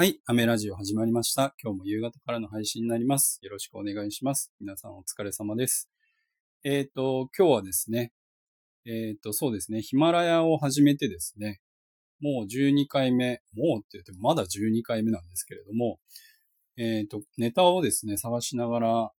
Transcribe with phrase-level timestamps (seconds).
[0.00, 0.18] はい。
[0.24, 1.54] アメラジオ始まりました。
[1.62, 3.38] 今日も夕方からの配信になります。
[3.42, 4.50] よろしくお願いします。
[4.58, 5.90] 皆さんお疲れ様です。
[6.64, 8.10] えっ、と、今日はですね、
[8.86, 11.60] えっ、と、そうですね、ヒマラヤを始めてですね、
[12.18, 15.98] もう12回目、もうって言ってもまだ12回目なんですけれども、
[16.78, 19.10] えっ、と、ネタをですね、探しながら、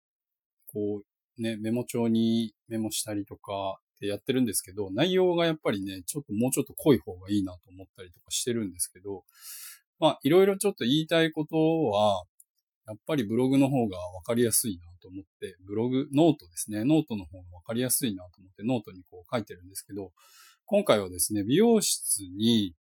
[0.72, 1.02] こ
[1.38, 3.52] う、ね、メモ帳にメモしたりとか
[3.96, 9.24] ってやってるんですけど、内容がやっぱりね、ちょっともうちょっと濃い方がいいなと思ったりとかしてるんですけど、
[10.00, 11.56] まあ、いろいろちょっと言いたいこと
[11.90, 12.24] は、
[12.86, 16.84] やっぱりブログの方がわかりやすいなと思って、ブログ、ノートですね。
[16.84, 20.10] ノートの方がわかりやすいなと思って、ノートにこう書いてるんですけど、
[20.64, 22.74] 今回はですね、美容室に、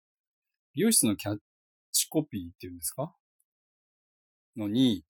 [0.74, 1.38] 美容室のキャッ
[1.91, 3.13] チコピーっていうんですか？
[4.55, 5.04] のに、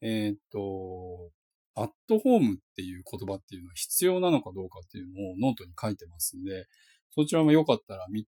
[0.00, 1.30] えーっと、
[1.74, 6.66] アットホームっていう言葉っていうのは必要なのかどうかっていうのをノートに書いてますんで、
[7.14, 8.26] そちらもよかったら見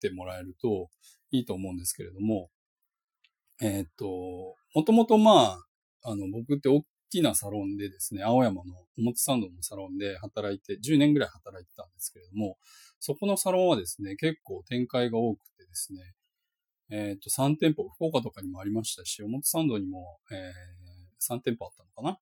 [0.00, 0.88] てもらえると
[1.30, 2.50] いいと思うんですけれども、
[3.60, 5.58] えーと、もともとま
[6.02, 12.58] あ、あの、僕って大きなサロンでですね、青山の表参道のサロンで働いて、10年ぐらい働いてたんですけれども、
[13.00, 16.00] そこのサロンはですね、結構展開が多くてですね、
[16.90, 22.18] えーと、3店舗、福岡とかにもありましたし、表参道にも、えー、3店舗あったのかな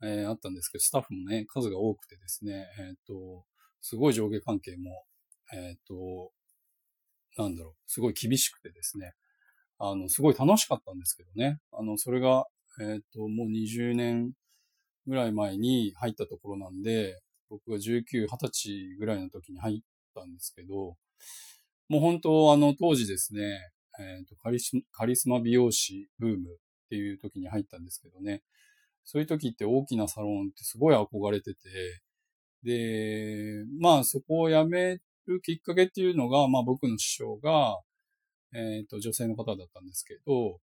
[0.00, 3.44] えーあったんですけど、スタッフもね、数が多くてですね、えっと、
[3.80, 5.04] すごい上下関係も、
[5.52, 6.30] えっと、
[7.36, 9.14] なんだろう、すごい厳しくてですね、
[9.78, 11.58] あの、すごい楽しかったんですけどね。
[11.72, 12.46] あの、それが、
[12.80, 14.32] えっ、と、もう20年
[15.06, 19.80] ぐらい前に入ったところなんで、僕が19、20歳ぐらいの時に入っ
[20.14, 20.96] たんですけど、
[21.88, 23.58] もう本当、あの、当時ですね、
[23.98, 26.56] えっ、とカリス、カリスマ美容師ブームっ
[26.90, 28.42] ていう時に入ったんですけどね、
[29.04, 31.58] そういう時って大きなサロンってすごい憧れてて、
[32.62, 37.78] で、まあそこを辞めるきっかけっていうのが、まあ僕の師匠が、
[38.54, 40.60] えっ、と、女性の方だったんですけど、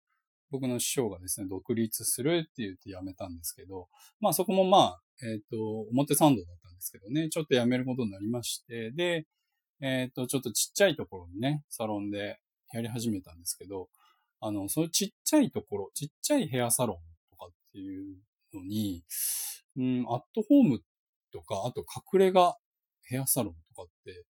[0.50, 3.88] 僕の師匠がですね、独立するって言って辞めたんですけど、
[4.20, 9.26] まあそこもまあ、えっ、と、表参道だったんですけどね、ちょっと辞めることになりまして、で、
[9.80, 12.38] えっ、と、ちょっとちっちゃいところにね、サロンで
[12.72, 13.88] やり始めたんですけど、
[14.40, 16.96] あの、そのちっちゃいところ、ちっちゃいヘアサロン
[17.30, 18.16] とかっていう
[18.52, 19.04] のに、
[19.76, 20.80] うん、アットホーム
[21.32, 22.56] とか、あと隠れ家
[23.04, 24.24] ヘアサロンとかって、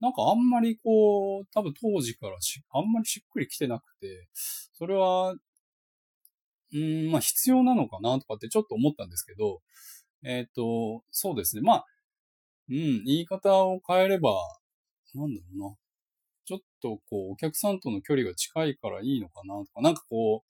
[0.00, 4.28] なんかあんまりこう、多分当時からし、あんまりしっくりきてなくて、
[4.72, 5.34] それは、
[6.72, 9.60] うん、まあ必要なのかなとかってちょっと思ったんですけど、
[10.24, 11.62] えっ、と、そうですね。
[11.62, 11.86] まあ、
[12.70, 14.34] うん、言い方を変えれば、
[15.14, 15.76] なんだろうな。
[16.44, 20.42] ちょっとこう、お客さんとの距離が近いからいいのかなとか、なんかこ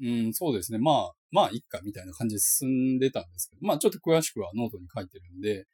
[0.00, 0.78] う、うん、そうですね。
[0.78, 5.66] まあ、まあ、いっか、みたいな感じで進んでたんですけど、まあ、ちょっと詳しくはノートに書いてるんで、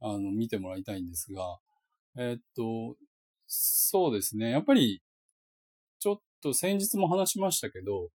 [0.00, 1.58] あの、見てもらいたいんですが、
[2.16, 2.96] えっと、
[3.46, 4.50] そうですね。
[4.50, 5.02] やっぱり、
[5.98, 8.10] ちょっと先日も話しましたけど、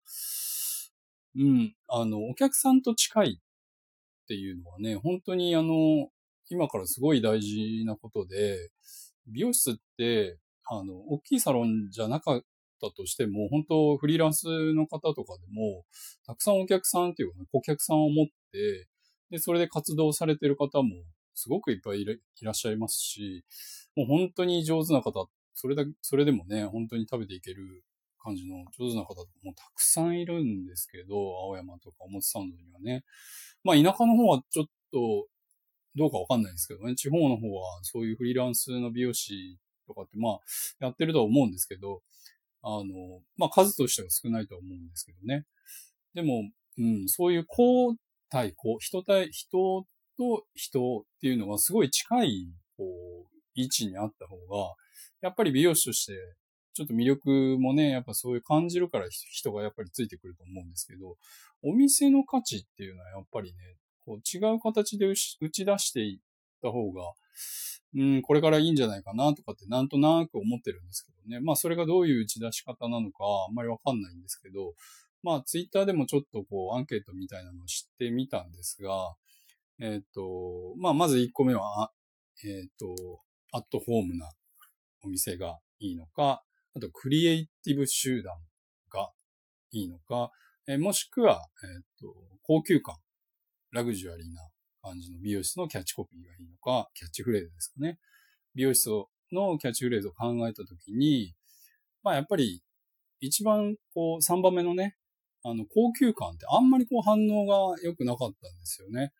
[1.36, 6.10] うん、あの、お客さんと近いっていうのはね、本当にあの、
[6.48, 8.70] 今からすごい大事なことで、
[9.26, 12.42] 美容室って、あの、大きいサロンじゃなかっ
[12.80, 15.84] たとしても、本当フリーランスの方とかでも、
[16.26, 18.88] たくさんお客さんっていうか、ね、顧客さんを持って、
[19.30, 20.90] で、それで活動されてる方も
[21.34, 22.06] すごくいっぱいい
[22.42, 23.44] らっしゃいますし、
[23.96, 27.84] もう本当に上手な方、それだ、それでもね、本当に食べていける
[28.22, 33.04] 感じの上手な方とかもたくさんいるんですけど、青山とか表参道にはね。
[33.64, 35.26] まあ田舎の方はちょっと
[35.96, 40.38] どうかわかんないですけどね、地方の方はそういうフリーランスの美容師とかってまあ
[40.80, 42.02] やってるとは思うんですけど、
[42.62, 42.84] あの、
[43.36, 45.44] まあ数としては少ないと思うんですけどね。
[46.14, 46.44] でも、
[46.78, 47.98] うん、そういう交
[48.30, 49.84] 対、こう、人対、人
[50.16, 54.74] と人っていうのがすごい近い、こう、位置にあった方が、
[55.20, 56.14] やっぱり美容師として、
[56.74, 61.16] ちょっと魅力もね、やっぱそういう感じるから人がやっぱりついてくると思うんですけど、
[61.62, 63.58] お店の価値っていうのはやっぱりね、
[64.04, 66.18] こう違う形で打ち出していっ
[66.62, 67.12] た方が、
[67.94, 71.40] うん、これからいいんじゃないかなとかってなんとなく思ってるんですけどね。
[71.40, 74.72] まあそれがどういう打ち出し方なのかあんまりわかんないんですけど、
[75.22, 79.14] まあツイッターでもちょっとこうアンケートみたいなのを知ってみたんですが、
[79.80, 81.92] えっ、と、まあまず1個目は、
[82.44, 83.20] えっ、と、
[83.52, 84.30] アットホームな
[85.02, 86.42] お店がいいのか、
[86.74, 88.34] あとクリエイティブ集団
[88.90, 89.10] が
[89.72, 90.30] いいのか、
[90.66, 92.96] えーもしくは、えっ、と、高級感、
[93.72, 94.48] ラグジュアリーな
[94.82, 97.98] 感じの美容室のキャッチコピーがいいのか、キャッチフレーズですかね。
[98.54, 98.88] 美容室
[99.32, 101.34] のキャッチフレーズを考えたときに、
[102.02, 102.62] まあやっぱり
[103.20, 104.96] 一番こう3番目のね、
[105.44, 109.12] あの高級感ってあんまりこう反応が良くなかったんですよね。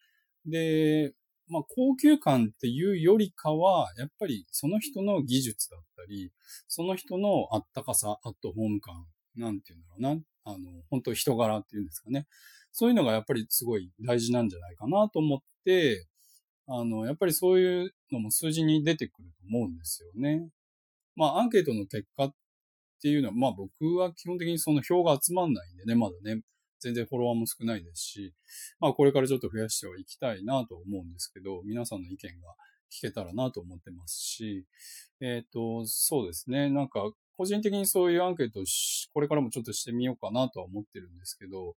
[0.47, 1.15] で、
[1.49, 6.33] まあ高級感っていうよりかは、やっぱりその人の技術だったり、
[6.69, 9.07] その人のあったかさ、アットホーム感
[9.37, 12.27] なんていうんだろうな、あの、本当人柄っていうんですかね。
[12.73, 16.07] そういうのがやっぱりすごい大事なんじゃないかなと思って、
[16.67, 20.49] あの、やっぱりそういうのも数字に出てくると思うんですよね。
[21.17, 22.35] まあ、アンケートの結果っ
[23.03, 26.41] ていうのは、まあ僕は基本的にその票が集まんないんでね、まだね、
[26.83, 28.35] 全然フォロワーも少ないですし、
[28.81, 32.55] まあこれからちょっと増やしてはいきたいなと思うんですけど、皆さんの意見が
[32.91, 34.67] 聞けたらなと思ってますし、
[35.21, 38.65] えっ、ー、と、そうですね、なんか個人的にそういうアンケートを
[39.15, 41.77] これからもちょっとしてみようかなとは思ってるんですけど、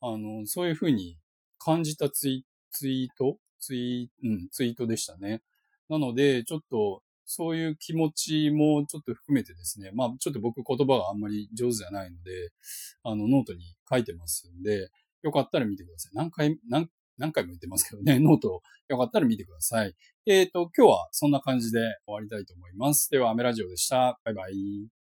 [0.00, 1.16] あの、そういうふうに
[1.58, 3.38] 感じたツイツイート？
[3.60, 5.40] ツイ,、うん、ツイートでしたね。
[5.88, 12.50] なので、ちょっとそういう気持ちもちょっと含めてですね、まあちょっと僕言葉があんまり上手じゃないので、
[13.02, 14.90] あのノートに書いてますんで、
[15.22, 16.12] よかったら見てください。
[16.14, 19.94] 何回、何何回も言ってますけどね、 ノートよかったら見てください。
[20.26, 23.10] えっ、ー、と、今日はそんな感じで終わりたいと思います。
[23.10, 24.20] では、アメラジオでした。
[24.24, 25.03] バイバイ。